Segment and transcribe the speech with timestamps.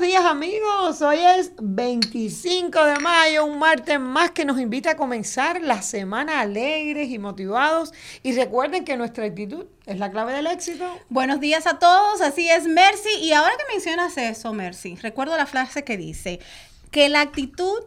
[0.00, 4.96] Buenos días amigos, hoy es 25 de mayo, un martes más que nos invita a
[4.96, 7.92] comenzar la semana alegres y motivados.
[8.22, 10.86] Y recuerden que nuestra actitud es la clave del éxito.
[11.10, 13.10] Buenos días a todos, así es Mercy.
[13.20, 16.40] Y ahora que mencionas eso, Mercy, recuerdo la frase que dice
[16.90, 17.82] que la actitud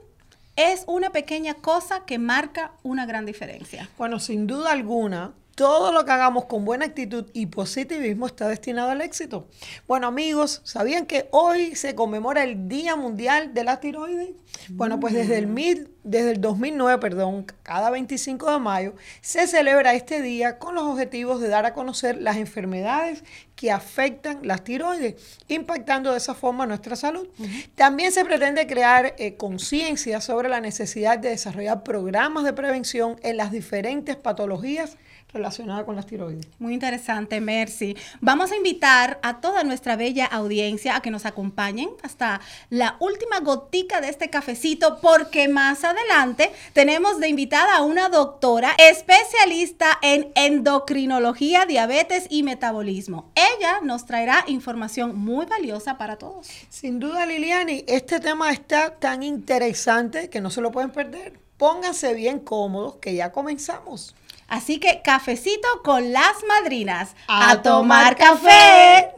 [0.55, 3.89] es una pequeña cosa que marca una gran diferencia.
[3.97, 8.89] Bueno, sin duda alguna, todo lo que hagamos con buena actitud y positivismo está destinado
[8.89, 9.47] al éxito.
[9.87, 14.31] Bueno, amigos, ¿sabían que hoy se conmemora el Día Mundial de la Tiroides?
[14.69, 19.93] Bueno, pues desde el, mil, desde el 2009, perdón, cada 25 de mayo, se celebra
[19.93, 23.23] este día con los objetivos de dar a conocer las enfermedades
[23.55, 25.15] que afectan las tiroides,
[25.47, 27.27] impactando de esa forma nuestra salud.
[27.75, 33.37] También se pretende crear eh, conciencia sobre la necesidad de desarrollar programas de prevención en
[33.37, 34.97] las diferentes patologías
[35.33, 36.47] relacionada con las tiroides.
[36.59, 37.97] Muy interesante, Mercy.
[38.21, 43.39] Vamos a invitar a toda nuestra bella audiencia a que nos acompañen hasta la última
[43.39, 50.31] gotica de este cafecito, porque más adelante tenemos de invitada a una doctora especialista en
[50.35, 53.31] endocrinología, diabetes y metabolismo.
[53.35, 56.47] Ella nos traerá información muy valiosa para todos.
[56.69, 61.39] Sin duda, Liliani, este tema está tan interesante que no se lo pueden perder.
[61.57, 64.15] Pónganse bien cómodos, que ya comenzamos.
[64.53, 67.15] Así que cafecito con las madrinas.
[67.27, 69.11] A, tomar café.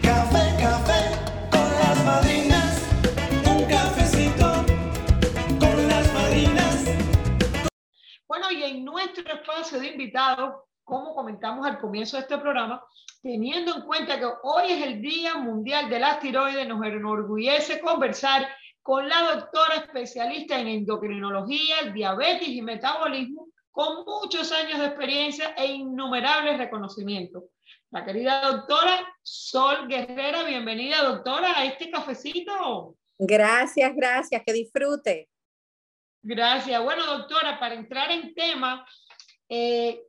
[0.00, 1.00] Café, café
[1.50, 2.88] con las madrinas.
[3.44, 4.64] Un cafecito
[5.60, 6.84] con las madrinas.
[8.26, 12.82] Bueno, y en nuestro espacio de invitados, como comentamos al comienzo de este programa,
[13.20, 18.48] teniendo en cuenta que hoy es el Día Mundial de la Tiroides, nos enorgullece conversar
[18.80, 25.66] con la doctora especialista en endocrinología, diabetes y metabolismo, con muchos años de experiencia e
[25.66, 27.44] innumerables reconocimientos.
[27.90, 32.96] La querida doctora Sol Guerrera, bienvenida doctora a este cafecito.
[33.18, 35.28] Gracias, gracias, que disfrute.
[36.22, 36.82] Gracias.
[36.82, 38.86] Bueno, doctora, para entrar en tema,
[39.48, 40.02] eh,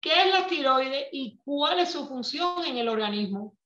[0.00, 3.56] ¿qué es la tiroides y cuál es su función en el organismo?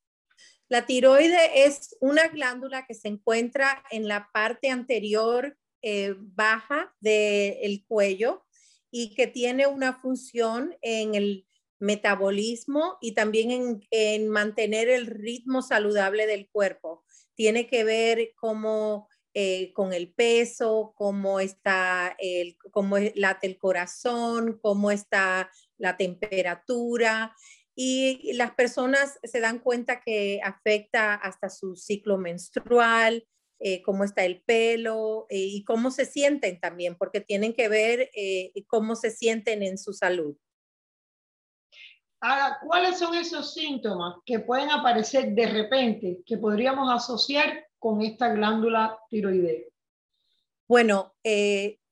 [0.67, 7.85] La tiroide es una glándula que se encuentra en la parte anterior eh, baja del
[7.87, 8.44] cuello
[8.97, 11.45] y que tiene una función en el
[11.79, 17.03] metabolismo y también en, mantener el ritmo saludable del cuerpo.
[17.33, 24.59] Tiene que ver cómo eh, con el peso, cómo está el, cómo late el corazón,
[24.61, 27.35] cómo está la temperatura.
[27.75, 33.27] Y las personas se dan cuenta que afecta hasta su ciclo menstrual,
[33.59, 38.09] eh, cómo está el pelo eh, y cómo se sienten también, porque tienen que ver
[38.13, 40.35] eh, cómo se sienten en su salud.
[42.19, 48.33] Ahora, ¿cuáles son esos síntomas que pueden aparecer de repente que podríamos asociar con esta
[48.33, 49.63] glándula tiroidea?
[50.67, 51.13] Bueno,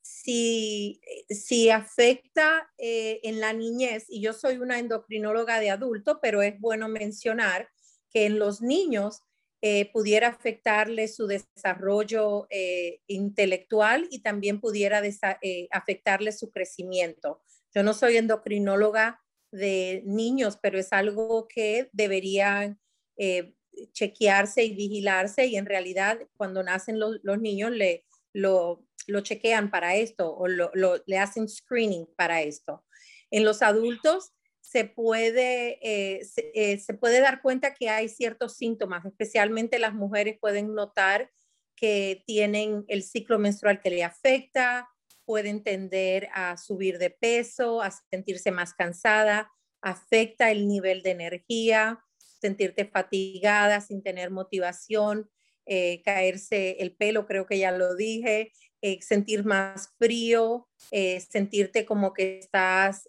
[0.01, 6.59] si, si afecta en la niñez, y yo soy una endocrinóloga de adulto, pero es
[6.59, 7.69] bueno mencionar
[8.09, 9.21] que en los niños
[9.65, 15.01] eh, pudiera afectarle su desarrollo eh, intelectual y también pudiera
[15.41, 17.41] eh, afectarle su crecimiento.
[17.73, 19.21] Yo no soy endocrinóloga
[19.53, 22.77] de niños, pero es algo que deberían
[23.93, 29.95] chequearse y vigilarse y en realidad cuando nacen los, niños le, lo, lo, chequean para
[29.95, 32.83] esto o le hacen screening para esto.
[33.31, 36.25] En los adultos se puede, eh,
[36.55, 41.29] eh, se, puede dar cuenta que hay ciertos síntomas, especialmente las mujeres pueden notar
[41.75, 44.89] que tienen el ciclo menstrual que le afecta,
[45.25, 51.99] pueden tender a subir de peso, a sentirse más cansada, afecta el nivel de energía,
[52.17, 55.29] sentirte fatigada sin tener motivación,
[55.65, 58.53] eh, caerse el pelo, creo que ya lo dije,
[59.01, 63.07] sentir más frío, sentirte como que estás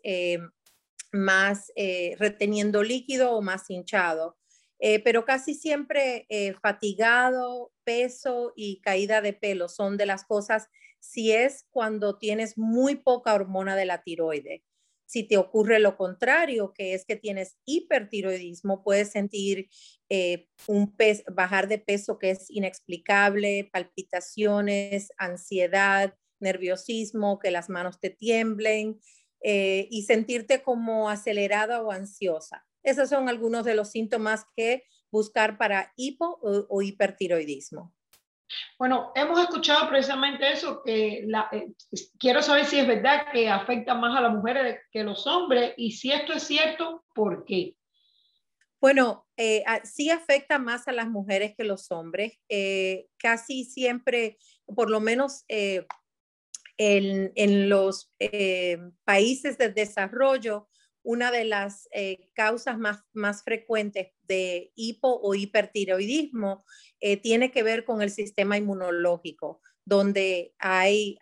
[1.15, 4.37] más eh, reteniendo líquido o más hinchado.
[4.81, 10.69] Eh, pero casi siempre eh, fatigado, peso y caída de pelo son de las cosas
[10.99, 14.65] si es cuando tienes muy poca hormona de la tiroide.
[15.07, 19.69] Si te ocurre lo contrario, que es que tienes hipertiroidismo, puedes sentir
[20.67, 20.97] un
[21.33, 28.99] bajar de peso que es inexplicable, palpitaciones, ansiedad, nerviosismo, que las manos te tiemblen,
[29.47, 32.67] eh, y sentirte como acelerada o ansiosa.
[32.83, 37.95] Esos son algunos de los síntomas que buscar para hipo o, hipertiroidismo.
[38.79, 41.73] Bueno, hemos escuchado precisamente eso, que la, eh,
[42.19, 45.75] quiero saber si es verdad que afecta más a las mujeres que a los hombres
[45.77, 47.77] y si esto es cierto, ¿por qué?
[48.81, 52.39] Bueno, eh, a- sí afecta más a las mujeres que los hombres.
[52.49, 54.39] Eh, casi siempre,
[54.75, 55.45] por lo menos
[56.77, 60.69] en, los eh, países de desarrollo,
[61.03, 66.65] una de las eh, causas más, más frecuentes de hipo o hipertiroidismo
[67.01, 71.19] eh, tiene que ver con el sistema inmunológico, donde hay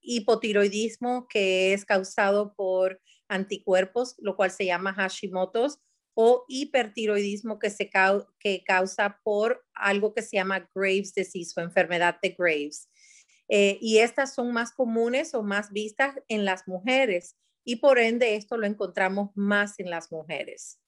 [0.00, 5.78] hipotiroidismo que es causado por anticuerpos, lo cual se llama Hashimoto's,
[6.14, 7.90] o hipertiroidismo que, se
[8.38, 12.88] que causa por algo que se llama Graves disease o enfermedad de Graves.
[13.48, 18.36] Eh, y estas son más comunes o más vistas en las mujeres y por ende
[18.36, 20.80] esto lo encontramos más en las mujeres.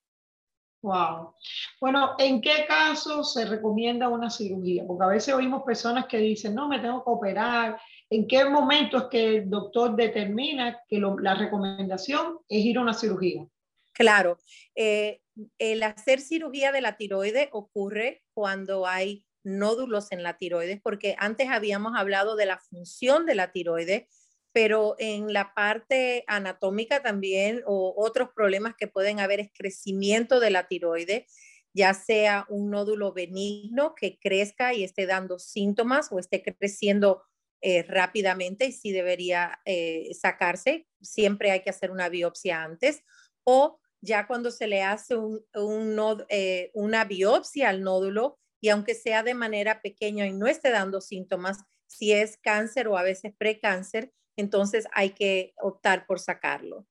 [0.82, 1.34] Wow.
[1.80, 4.84] Bueno, ¿en qué caso se recomienda una cirugía?
[4.86, 7.80] Porque a veces oímos personas que dicen, no, me tengo que operar.
[8.08, 12.82] ¿En qué momento es que el doctor determina que lo- la recomendación es ir a
[12.82, 13.46] una cirugía?
[13.92, 14.38] Claro,
[14.76, 15.22] eh,
[15.58, 21.48] el hacer cirugía de la tiroides ocurre cuando hay nódulos en la tiroides, porque antes
[21.48, 24.08] habíamos hablado de la función de la tiroides,
[24.52, 30.50] pero en la parte anatómica también o otros problemas que pueden haber es crecimiento de
[30.50, 31.32] la tiroides,
[31.72, 37.22] ya sea un nódulo benigno que crezca y esté dando síntomas o esté creciendo
[37.60, 40.86] eh, rápidamente y sí debería eh, sacarse.
[41.00, 43.02] Siempre hay que hacer una biopsia antes
[43.44, 49.34] o ya cuando se le hace eh, una biopsia al nódulo y aunque sea de
[49.34, 54.88] manera pequeña y no esté dando síntomas, si es cáncer o a veces precáncer, entonces
[54.92, 56.84] hay que optar por sacarlo.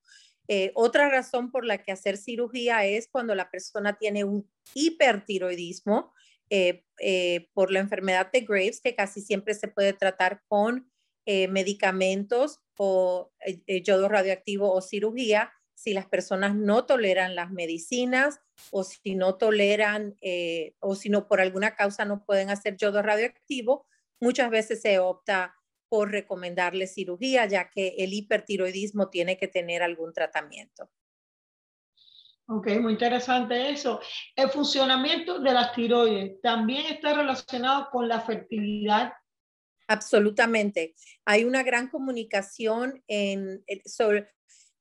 [0.47, 6.13] Eh, otra razón por la que hacer cirugía es cuando la persona tiene un hipertiroidismo
[6.49, 10.89] eh, eh, por la enfermedad de Graves, que casi siempre se puede tratar con
[11.27, 13.33] medicamentos o
[13.83, 15.51] yodo radioactivo o cirugía
[15.85, 18.41] si las personas no toleran las medicinas
[18.71, 23.03] o si no toleran eh, o si no por alguna causa no pueden hacer yodo
[23.03, 23.85] radioactivo,
[24.19, 25.55] muchas veces se opta
[25.87, 30.89] por recomendarle cirugía, ya que el hipertiroidismo tiene que tener algún tratamiento.
[32.47, 33.99] Ok, muy interesante eso.
[34.35, 39.13] El funcionamiento de las tiroides también está relacionado con la fertilidad.
[39.87, 40.95] Absolutamente.
[41.25, 44.33] Hay una gran comunicación en, sobre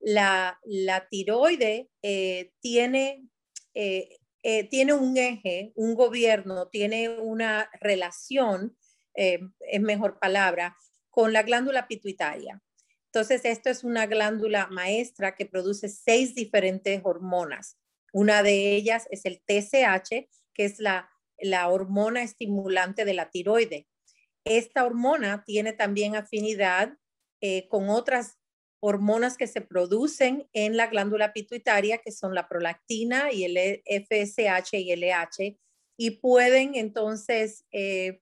[0.05, 3.27] la, la tiroide, eh, tiene,
[3.73, 8.77] eh, eh, tiene un eje, un gobierno, tiene una relación,
[9.17, 10.77] es mejor palabra,
[11.09, 12.61] con la glándula pituitaria.
[13.07, 17.79] Entonces, esto es una glándula maestra que produce seis diferentes hormonas.
[18.13, 21.09] Una de ellas es el TSH, que es la,
[21.39, 23.87] la hormona estimulante de la tiroide.
[24.45, 26.99] Esta hormona tiene también afinidad
[27.69, 28.39] con otras
[28.87, 33.83] hormonas que se producen en la glándula pituitaria, que son la prolactina y el E,
[33.87, 35.59] FSH y LH,
[35.97, 38.21] y pueden entonces eh,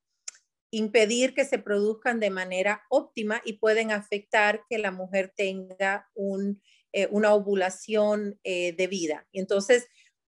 [0.70, 6.62] impedir que se produzcan de manera óptima y pueden afectar que la mujer tenga un,
[6.92, 9.26] eh, una ovulación eh, debida.
[9.32, 9.88] Y entonces,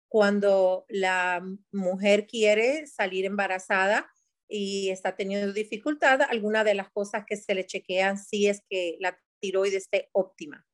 [0.09, 1.43] cuando la
[1.73, 4.09] mujer quiere salir embarazada
[4.49, 8.97] y está teniendo dificultad, alguna de las cosas que se le chequean sí es que
[9.01, 10.67] la tiroides esté óptima.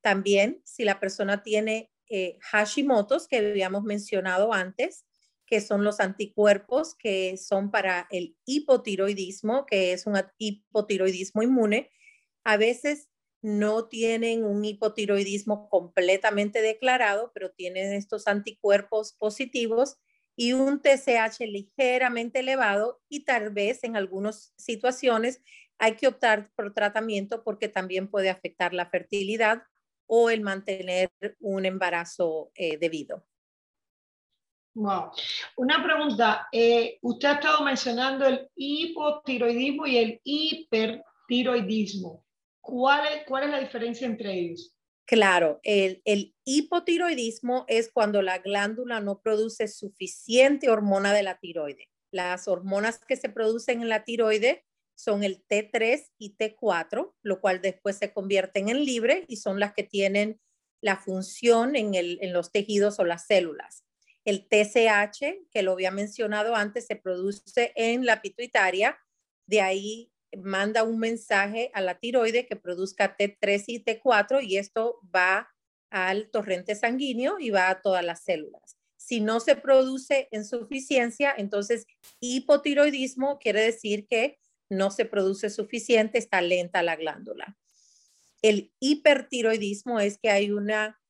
[0.00, 5.06] También, si la persona tiene eh, Hashimoto's, que habíamos mencionado antes,
[5.46, 11.90] que son los anticuerpos que son para el hipotiroidismo, que es un hipotiroidismo inmune,
[12.44, 13.08] a veces
[13.42, 19.98] no tienen un hipotiroidismo completamente declarado, pero tienen estos anticuerpos positivos
[20.36, 25.42] y un TSH ligeramente elevado y tal vez en algunas situaciones
[25.78, 29.64] hay que optar por tratamiento porque también puede afectar la fertilidad
[30.06, 31.10] o el mantener
[31.40, 33.24] un embarazo eh, debido.
[34.74, 35.10] Wow.
[35.56, 36.48] Una pregunta.
[36.52, 42.24] eh, usted ha estado mencionando el hipotiroidismo y el hipertiroidismo.
[42.60, 44.74] ¿Cuál es, cuál es la diferencia entre ellos?
[45.04, 51.88] Claro, el, el, hipotiroidismo es cuando la glándula no produce suficiente hormona de la tiroide.
[52.10, 54.64] Las hormonas que se producen en la tiroide
[55.02, 59.72] son el T3 y T4, lo cual después se convierten en libre y son las
[59.72, 60.40] que tienen
[60.80, 63.84] la función en, el, en los tejidos o las células.
[64.24, 68.96] El TSH, que lo había mencionado antes, se produce en la pituitaria,
[69.46, 75.00] de ahí manda un mensaje a la tiroide que produzca T3 y T4 y esto
[75.14, 75.50] va
[75.90, 78.78] al torrente sanguíneo y va a todas las células.
[78.96, 81.86] Si no se produce en suficiencia, entonces
[82.20, 84.38] hipotiroidismo quiere decir que
[84.72, 87.56] no se produce suficiente, está lenta la glándula.
[88.42, 91.00] El hipertiroidismo es que hay una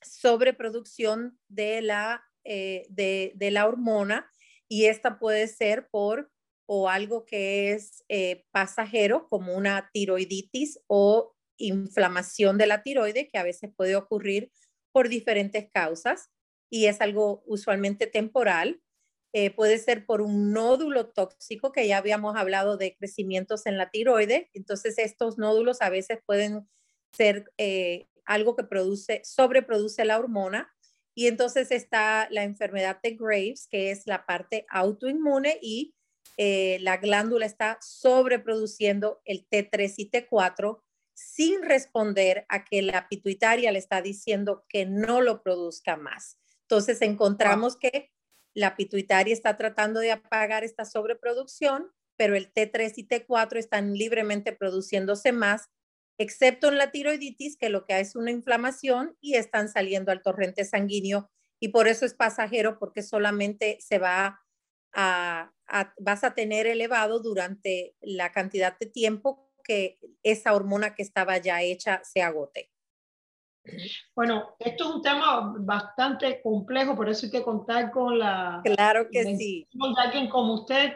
[0.00, 4.28] sobreproducción de la eh, de, la hormona
[4.68, 6.32] y esta puede ser por
[6.66, 13.38] o algo que es eh, pasajero como una tiroiditis o inflamación de la tiroide que
[13.38, 14.50] a veces puede ocurrir
[14.90, 16.30] por diferentes causas
[16.68, 18.81] y es algo usualmente temporal.
[19.34, 23.90] Eh, puede ser por un nódulo tóxico que ya habíamos hablado de crecimientos en la
[23.90, 24.50] tiroide.
[24.52, 26.68] Entonces estos nódulos a veces pueden
[27.12, 30.74] ser eh, algo que produce, sobreproduce la hormona.
[31.14, 35.94] Y entonces está la enfermedad de Graves, que es la parte autoinmune y
[36.36, 40.80] eh, la glándula está sobreproduciendo el T3 y T4
[41.14, 46.38] sin responder a que la pituitaria le está diciendo que no lo produzca más.
[46.62, 48.10] Entonces encontramos que
[48.54, 54.52] la pituitaria está tratando de apagar esta sobreproducción, pero el T3 y T4 están libremente
[54.52, 55.70] produciéndose más,
[56.18, 60.22] excepto en la tiroiditis, que lo que hay es una inflamación y están saliendo al
[60.22, 61.30] torrente sanguíneo
[61.62, 64.40] y por eso es pasajero, porque solamente se va
[64.92, 65.52] a,
[65.96, 71.62] vas a tener elevado durante la cantidad de tiempo que esa hormona que estaba ya
[71.62, 72.71] hecha se agote.
[74.14, 78.60] Bueno, esto es un tema bastante complejo, por eso hay que contar con la...
[78.64, 79.66] Claro que sí.
[79.78, 80.94] Con alguien como usted.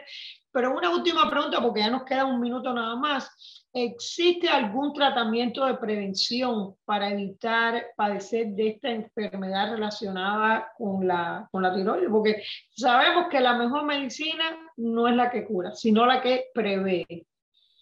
[0.51, 3.67] Pero una última pregunta, porque ya nos queda un minuto nada más.
[3.71, 11.61] ¿Existe algún tratamiento de prevención para evitar padecer de esta enfermedad relacionada con la, con
[11.61, 12.09] la tiroides?
[12.09, 12.43] Porque
[12.75, 17.05] sabemos que la mejor medicina no es la que cura, sino la que prevé.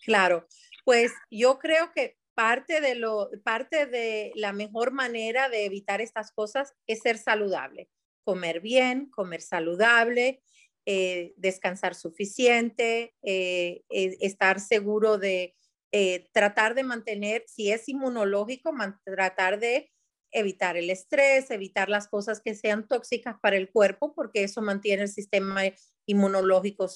[0.03, 0.45] Claro,
[0.83, 6.31] pues yo creo que parte de, lo, parte de la mejor manera de evitar estas
[6.31, 7.89] cosas es ser saludable,
[8.23, 10.43] comer bien, comer saludable,
[10.85, 15.55] eh, descansar suficiente, eh, eh, estar seguro de
[16.33, 18.73] tratar de mantener, si es inmunológico,
[19.05, 19.89] tratar de
[20.29, 25.03] evitar el estrés, evitar las cosas que sean tóxicas para el cuerpo, porque eso mantiene
[25.03, 25.61] el sistema
[26.05, 26.89] inmunológico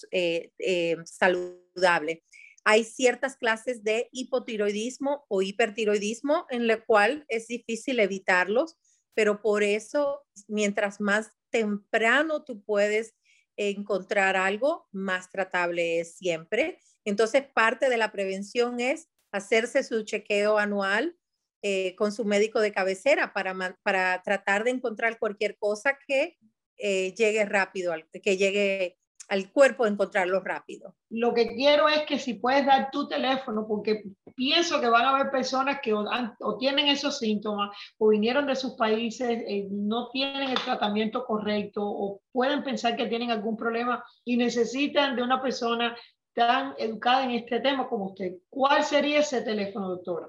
[1.06, 2.26] saludable
[2.66, 8.78] hay ciertas clases de hipotiroidismo o hipertiroidismo en la cual es difícil evitarlos,
[9.14, 13.16] pero por eso, mientras más temprano tú puedes
[13.58, 16.80] encontrar algo, más tratable es siempre.
[17.04, 21.18] Entonces, parte de la prevención es hacerse su chequeo anual
[21.62, 26.38] eh, con su médico de cabecera para, para tratar de encontrar cualquier cosa que
[26.78, 28.99] eh, llegue rápido, que llegue
[29.30, 30.96] al cuerpo encontrarlo rápido.
[31.10, 34.04] Lo que quiero es que si puedes dar tu teléfono, porque
[34.36, 37.70] pienso que van a haber personas que o, tienen esos síntomas
[38.00, 43.06] o vinieron de sus países, eh, no tienen el tratamiento correcto o pueden pensar que
[43.06, 45.96] tienen algún problema y necesitan de una persona
[46.34, 48.38] tan educada en este tema como usted.
[48.50, 50.28] ¿Cuál sería ese teléfono, doctora?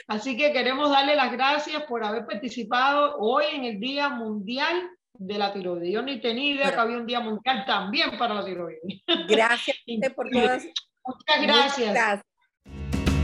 [0.08, 5.38] Así que queremos darle las gracias por haber participado hoy en el Día Mundial de
[5.38, 5.94] la tiroides.
[5.94, 8.82] Yo ni tenía idea que había un día mundial también para la tiroides.
[9.28, 9.78] Gracias
[10.16, 10.66] por todas.
[11.06, 12.22] Muchas gracias.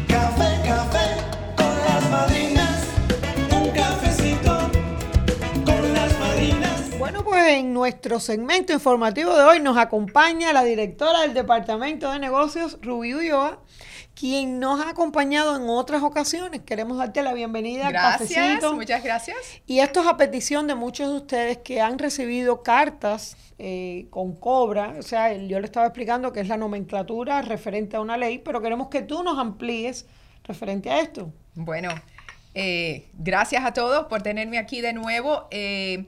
[0.09, 1.15] Café, café
[1.55, 2.87] con las madrinas.
[3.51, 4.57] Un cafecito
[5.65, 6.97] con las madrinas.
[6.99, 12.19] Bueno, pues en nuestro segmento informativo de hoy nos acompaña la directora del Departamento de
[12.19, 13.59] Negocios, Rubí Ulloa,
[14.19, 16.61] quien nos ha acompañado en otras ocasiones.
[16.65, 18.73] Queremos darte la bienvenida al Gracias, cafecito.
[18.73, 19.37] muchas gracias.
[19.65, 24.35] Y esto es a petición de muchos de ustedes que han recibido cartas eh, con
[24.35, 24.95] cobra.
[24.99, 28.61] O sea, yo le estaba explicando que es la nomenclatura referente a una ley, pero
[28.61, 30.05] queremos que tú nos amplíes
[30.43, 31.31] referente a esto.
[31.55, 31.89] Bueno,
[32.55, 35.47] eh, gracias a todos por tenerme aquí de nuevo.
[35.49, 36.07] Eh,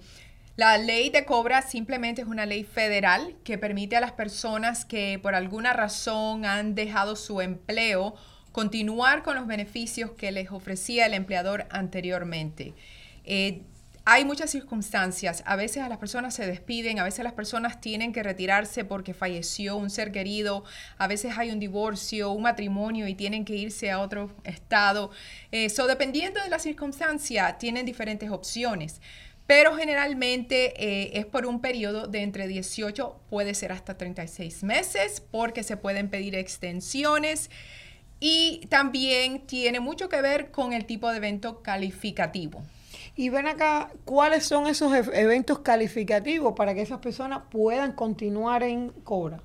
[0.62, 5.18] la ley de cobra simplemente es una ley federal que permite a las personas que
[5.20, 8.14] por alguna razón han dejado su empleo
[8.52, 12.76] continuar con los beneficios que les ofrecía el empleador anteriormente.
[13.24, 13.64] Eh,
[14.06, 15.42] hay muchas circunstancias.
[15.48, 19.16] A veces a las personas se despiden, a veces las personas tienen que retirarse porque
[19.16, 20.64] falleció un ser querido,
[21.00, 25.10] a veces hay un divorcio, un matrimonio y tienen que irse a otro estado.
[25.52, 29.02] Eh, so, dependiendo de la circunstancia, tienen diferentes opciones.
[29.52, 35.22] Pero generalmente eh, es por un periodo de entre 18, puede ser hasta 36 meses,
[35.30, 37.50] porque se pueden pedir extensiones.
[38.22, 42.64] Y también tiene mucho que ver con el tipo de evento calificativo.
[43.18, 48.92] Y ven acá, ¿cuáles son esos eventos calificativos para que esas personas puedan continuar en
[49.04, 49.44] cobra?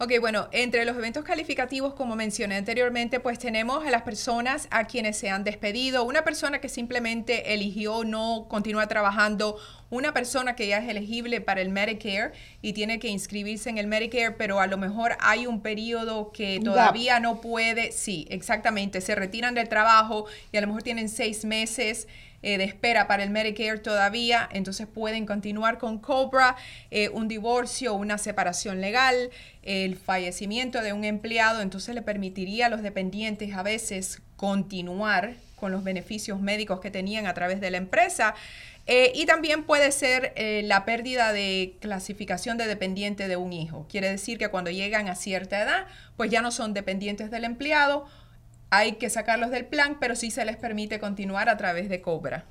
[0.00, 4.84] Ok, bueno, entre los eventos calificativos, como mencioné anteriormente, pues tenemos a las personas a
[4.84, 9.58] quienes se han despedido, una persona que simplemente eligió no continuar trabajando,
[9.90, 13.86] una persona que ya es elegible para el Medicare y tiene que inscribirse en el
[13.86, 19.14] Medicare, pero a lo mejor hay un periodo que todavía no puede, sí, exactamente, se
[19.14, 22.06] retiran del trabajo y a lo mejor tienen seis meses
[22.40, 26.54] eh, de espera para el Medicare todavía, entonces pueden continuar con Cobra,
[26.92, 29.30] eh, un divorcio, una separación legal,
[29.64, 35.72] el fallecimiento de un empleado, entonces le permitiría a los dependientes a veces continuar con
[35.72, 38.36] los beneficios médicos que tenían a través de la empresa.
[38.90, 43.84] Eh, y también puede ser eh, la pérdida de clasificación de dependiente de un hijo.
[43.86, 48.06] Quiere decir que cuando llegan a cierta edad, pues ya no son dependientes del empleado,
[48.70, 52.46] hay que sacarlos del plan, pero sí se les permite continuar a través de Cobra.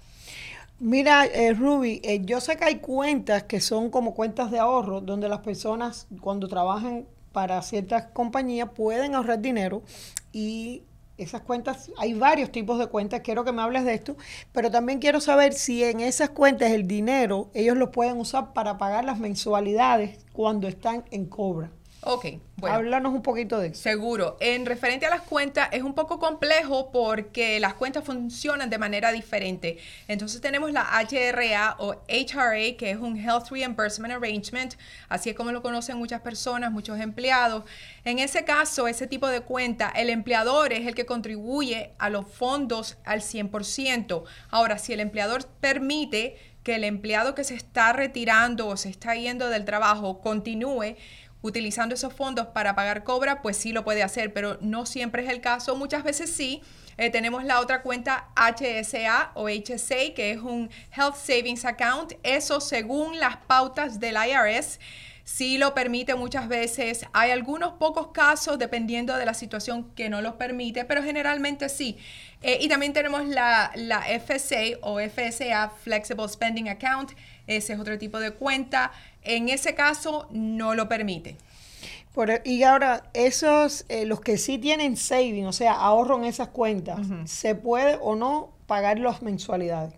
[0.80, 5.28] Mira, eh, Ruby, yo sé que hay cuentas que son como cuentas de ahorro, donde
[5.30, 9.82] las personas cuando trabajan para ciertas compañías pueden ahorrar dinero
[10.32, 10.84] y
[11.18, 14.16] esas cuentas, hay varios tipos de cuentas, quiero que me hables de esto,
[14.52, 18.78] pero también quiero saber si en esas cuentas el dinero ellos lo pueden usar para
[18.78, 21.72] pagar las mensualidades cuando están en cobra.
[22.10, 22.78] Ok, bueno.
[22.78, 23.82] Háblanos un poquito de eso.
[23.82, 24.38] Seguro.
[24.40, 29.12] En referente a las cuentas, es un poco complejo porque las cuentas funcionan de manera
[29.12, 29.78] diferente.
[30.08, 34.76] Entonces tenemos la HRA o HRA, que es un Health Reimbursement Arrangement,
[35.10, 37.66] así es como lo conocen muchas personas, muchos empleados.
[38.06, 42.26] En ese caso, ese tipo de cuenta, el empleador es el que contribuye a los
[42.26, 44.24] fondos al 100%.
[44.50, 46.38] Ahora, si el empleador permite
[46.68, 50.98] que el empleado que se está retirando o se está yendo del trabajo continúe,
[51.42, 55.30] utilizando esos fondos para pagar cobra, pues sí lo puede hacer, pero no siempre es
[55.30, 55.76] el caso.
[55.76, 56.62] Muchas veces sí.
[56.98, 62.14] Eh, tenemos la otra cuenta HSA o HSA, que es un Health Savings Account.
[62.24, 64.80] Eso según las pautas del IRS.
[65.30, 67.06] Sí lo permite muchas veces.
[67.12, 71.98] Hay algunos pocos casos, dependiendo de la situación, que no los permite, pero generalmente sí.
[72.42, 77.12] Eh, y también tenemos la, la FSA o FSA, Flexible Spending Account.
[77.46, 78.94] Ese es otro tipo de cuenta.
[79.22, 81.36] En ese caso, no lo permite.
[82.14, 86.48] Por- y ahora, esos, eh, los que sí tienen saving, o sea, ahorro en esas
[86.48, 89.94] cuentas, ¿se puede o no pagar las mensualidades?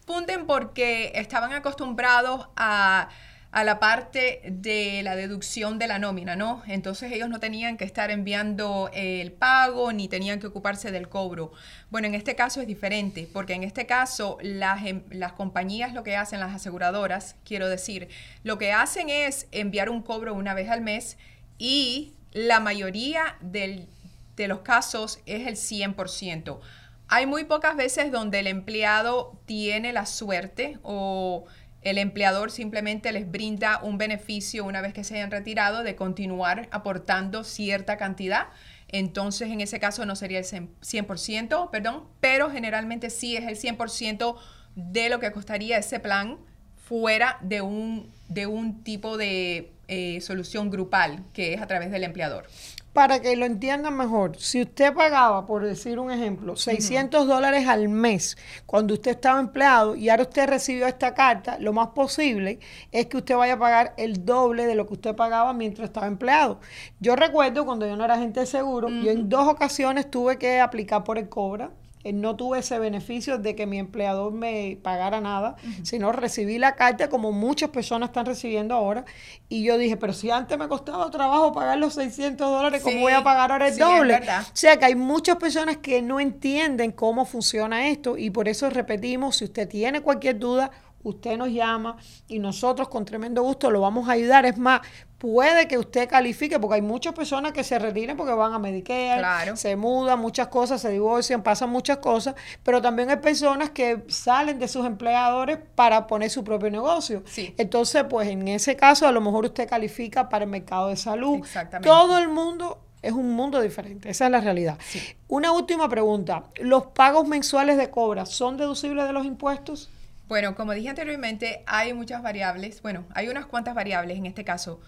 [0.04, 3.08] Punten porque estaban acostumbrados a,
[3.50, 6.62] a la parte de la deducción de la nómina, ¿no?
[6.66, 11.52] Entonces ellos no tenían que estar enviando el pago ni tenían que ocuparse del cobro.
[11.90, 16.02] Bueno, en este caso es diferente, porque en este caso las, em- las compañías lo
[16.02, 18.08] que hacen, las aseguradoras, quiero decir,
[18.44, 21.16] lo que hacen es enviar un cobro una vez al mes
[21.56, 23.88] y la mayoría del-
[24.36, 26.60] de los casos es el 100%.
[27.08, 31.46] Hay muy pocas veces donde el empleado tiene la suerte o
[31.88, 36.68] el empleador simplemente les brinda un beneficio una vez que se hayan retirado de continuar
[36.70, 38.48] aportando cierta cantidad.
[38.88, 44.36] Entonces, en ese caso no sería el 100%, perdón, pero generalmente sí es el 100%
[44.74, 46.38] de lo que costaría ese plan
[46.76, 52.04] fuera de un, de un tipo de eh, solución grupal que es a través del
[52.04, 52.46] empleador.
[52.92, 57.88] Para que lo entiendan mejor, si usted pagaba, por decir un ejemplo, 600 dólares al
[57.88, 62.58] mes cuando usted estaba empleado y ahora usted recibió esta carta, lo más posible
[62.90, 66.06] es que usted vaya a pagar el doble de lo que usted pagaba mientras estaba
[66.06, 66.60] empleado.
[66.98, 70.60] Yo recuerdo cuando yo no era agente de seguro, yo en dos ocasiones tuve que
[70.60, 71.70] aplicar por el Cobra.
[72.04, 76.74] Eh, No tuve ese beneficio de que mi empleador me pagara nada, sino recibí la
[76.76, 79.04] carta como muchas personas están recibiendo ahora.
[79.48, 83.00] Y yo dije, pero si antes me costaba trabajo pagar los 600 dólares, ¿cómo Sí,
[83.02, 84.16] voy a pagar ahora el sí, doble?
[84.16, 88.70] O sea que hay muchas personas que no entienden cómo funciona esto y por eso
[88.70, 90.70] repetimos, si usted tiene cualquier duda,
[91.10, 94.46] usted nos llama y nosotros con tremendo gusto lo vamos a ayudar.
[94.46, 94.80] Es más,
[95.18, 99.18] puede que usted califique, porque hay muchas personas que se retiran porque van a Medicare,
[99.18, 99.56] Claro.
[99.56, 104.58] se mudan, muchas cosas, se divorcian, pasan muchas cosas, pero también hay personas que salen
[104.58, 107.22] de sus empleadores para poner su propio negocio.
[107.26, 107.54] Sí.
[107.58, 111.38] Entonces, pues en ese caso, a lo mejor usted califica para el mercado de salud.
[111.38, 111.88] Exactamente.
[111.88, 114.76] Todo el mundo es un mundo diferente, esa es la realidad.
[114.84, 115.00] Sí.
[115.28, 119.90] Una última pregunta, ¿los pagos mensuales de cobra son deducibles de los impuestos?
[120.28, 122.82] Bueno, como dije anteriormente, hay muchas variables.
[122.82, 124.80] Bueno, hay unas cuantas variables en este caso.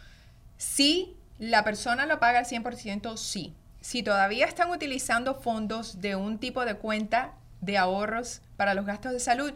[0.59, 3.55] Si la persona lo paga al 100%, sí.
[3.81, 9.12] Si todavía están utilizando fondos de un tipo de cuenta de ahorros para los gastos
[9.12, 9.55] de salud,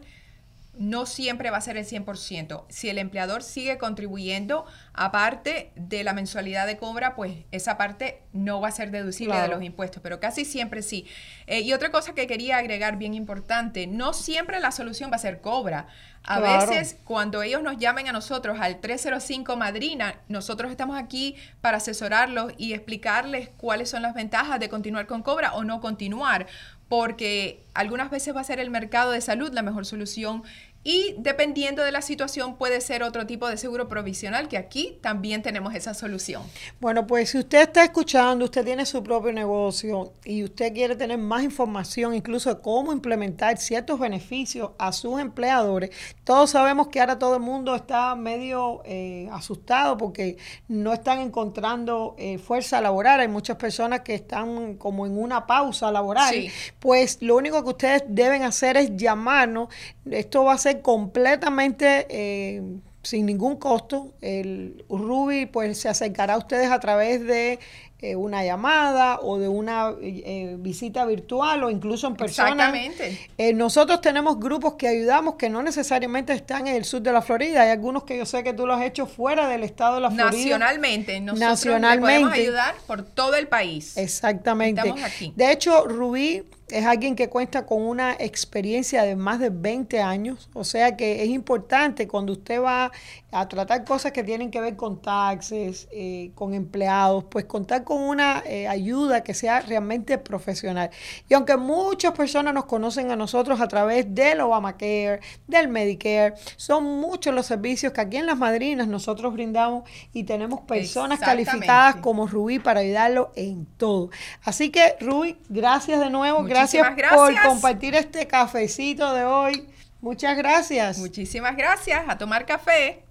[0.77, 2.65] no siempre va a ser el 100%.
[2.69, 8.61] Si el empleador sigue contribuyendo, aparte de la mensualidad de cobra, pues esa parte no
[8.61, 9.49] va a ser deducible Claro.
[9.49, 11.05] de los impuestos, pero casi siempre sí.
[11.47, 15.19] Eh, y otra cosa que quería agregar bien importante, no siempre la solución va a
[15.19, 15.87] ser cobra.
[16.27, 16.71] A Claro.
[16.71, 22.51] veces cuando ellos nos llamen a nosotros al 305 Madrina, nosotros estamos aquí para asesorarlos
[22.57, 26.47] y explicarles cuáles son las ventajas de continuar con Cobra o no continuar,
[26.87, 30.43] porque algunas veces va a ser el mercado de salud la mejor solución
[30.87, 35.41] y dependiendo de la situación puede ser otro tipo de seguro provisional, que aquí también
[35.41, 36.43] tenemos esa solución.
[36.79, 41.17] Bueno, pues si usted está escuchando, usted tiene su propio negocio y usted quiere tener
[41.17, 45.89] más información incluso de cómo implementar ciertos beneficios a sus empleadores,
[46.23, 52.13] todos sabemos que ahora todo el mundo está medio eh, asustado porque no están encontrando
[52.19, 53.21] eh, fuerza laboral.
[53.21, 56.31] Hay muchas personas que están como en una pausa laboral.
[56.31, 56.51] Sí.
[56.79, 59.69] Pues lo único que ustedes deben hacer es llamarnos.
[60.11, 62.61] Esto va a ser completamente eh,
[63.03, 64.13] sin ningún costo.
[64.21, 67.59] El Ruby pues se acercará a ustedes a través de
[68.01, 72.49] eh, una llamada o de una eh, visita virtual o incluso en persona.
[72.49, 73.29] Exactamente.
[73.37, 77.21] Eh, nosotros tenemos grupos que ayudamos que no necesariamente están en el sur de la
[77.21, 77.61] Florida.
[77.61, 80.11] Hay algunos que yo sé que tú los has hecho fuera del estado de la
[80.11, 80.57] Florida.
[80.59, 82.01] Nacionalmente, nosotros Nacionalmente.
[82.01, 83.95] podemos ayudar por todo el país.
[83.97, 84.81] Exactamente.
[84.81, 85.33] Estamos aquí.
[85.35, 90.49] De hecho, Rubí es alguien que cuenta con una experiencia de más de 20 años,
[90.53, 92.91] o sea que es importante cuando usted va
[93.31, 98.01] a tratar cosas que tienen que ver con taxes, eh, con empleados, pues contar con
[98.01, 100.89] una eh, ayuda que sea realmente profesional.
[101.27, 106.85] Y aunque muchas personas nos conocen a nosotros a través del Obamacare, del Medicare, son
[106.85, 112.27] muchos los servicios que aquí en Las Madrinas nosotros brindamos y tenemos personas calificadas como
[112.27, 114.09] Rubí para ayudarlo en todo.
[114.43, 116.43] Así que, Rubí, gracias de nuevo.
[116.55, 117.47] Gracias, Muchísimas por gracias.
[117.47, 119.67] compartir este cafecito de hoy.
[120.01, 120.97] Muchas gracias.
[120.99, 122.03] Muchísimas gracias.
[122.07, 123.03] A tomar café.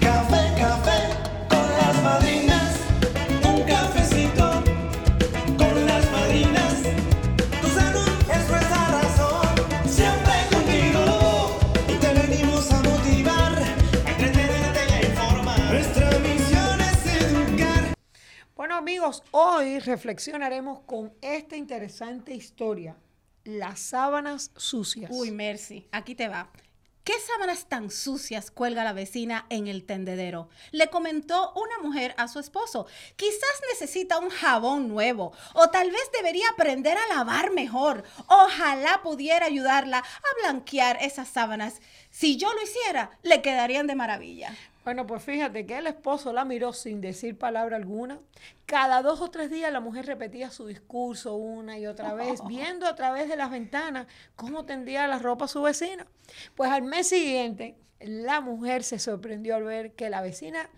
[0.00, 0.98] Café, café
[1.48, 2.74] con las madrinas.
[3.44, 3.99] Un cafecito
[19.30, 22.96] hoy reflexionaremos con esta interesante historia.
[23.44, 25.10] Las sábanas sucias.
[25.12, 26.50] Uy, Mercy, aquí te va.
[27.02, 30.50] ¿Qué sábanas tan sucias cuelga la vecina en el tendedero?
[30.70, 32.86] Le comentó una mujer a su esposo.
[33.16, 38.04] Quizás necesita un jabón nuevo o tal vez debería aprender a lavar mejor.
[38.28, 41.80] Ojalá pudiera ayudarla a blanquear esas sábanas.
[42.10, 44.54] Si yo lo hiciera, le quedarían de maravilla.
[44.84, 48.18] Bueno, pues fíjate que el esposo la miró sin decir palabra alguna.
[48.64, 52.86] Cada dos o tres días la mujer repetía su discurso una y otra vez, viendo
[52.86, 56.06] a través de las ventanas cómo tendía la ropa su vecina.
[56.54, 60.70] Pues al mes siguiente, la mujer se sorprendió al ver que la vecina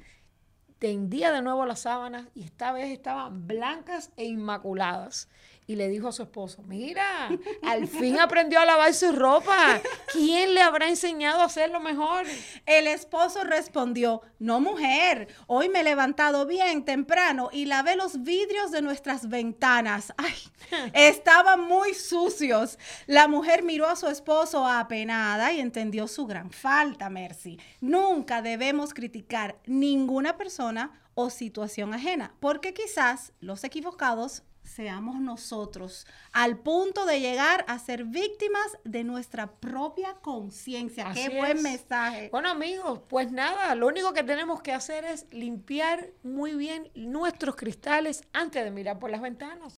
[0.80, 5.28] tendía de nuevo las sábanas y esta vez estaban blancas e inmaculadas.
[5.66, 7.28] Y le dijo a su esposo, mira,
[7.62, 9.80] al fin aprendió a lavar su ropa.
[10.12, 12.26] ¿Quién le habrá enseñado a hacerlo mejor?
[12.66, 18.72] El esposo respondió, no mujer, hoy me he levantado bien temprano y lavé los vidrios
[18.72, 20.12] de nuestras ventanas.
[20.16, 20.34] Ay,
[20.94, 22.78] estaban muy sucios.
[23.06, 27.58] La mujer miró a su esposo apenada y entendió su gran falta, Mercy.
[27.80, 34.42] Nunca debemos criticar ninguna persona o situación ajena, porque quizás los equivocados
[34.74, 41.10] seamos nosotros, al punto de llegar a ser víctimas de nuestra propia conciencia.
[41.12, 41.62] Qué buen es.
[41.62, 42.28] mensaje.
[42.30, 47.56] Bueno amigos, pues nada, lo único que tenemos que hacer es limpiar muy bien nuestros
[47.56, 49.78] cristales antes de mirar por las ventanas.